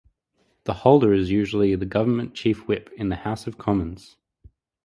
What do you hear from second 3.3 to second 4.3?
of Commons.